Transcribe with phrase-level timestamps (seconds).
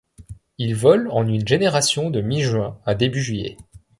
[0.57, 3.55] Il vole en une génération de mi-juin à début juillet.